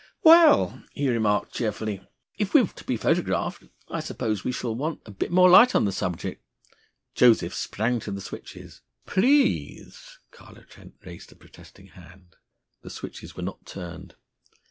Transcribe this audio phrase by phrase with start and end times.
[0.23, 4.99] "Well," he remarked aloud cheerfully, "if we're to be photographed, I suppose we shall want
[5.05, 6.43] a bit more light on the subject."
[7.13, 8.81] Joseph sprang to the switches.
[9.05, 12.35] "Please!" Carlo Trent raised a protesting hand.
[12.81, 14.15] The switches were not turned.